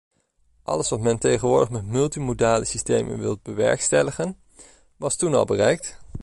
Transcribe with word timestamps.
Alles 0.63 0.89
wat 0.89 0.99
men 0.99 1.17
tegenwoordig 1.19 1.69
met 1.69 1.85
multimodale 1.85 2.65
systemen 2.65 3.19
wil 3.19 3.39
bewerkstelligen, 3.43 4.37
was 4.97 5.15
toen 5.15 5.33
al 5.33 5.45
bereikt. 5.45 5.99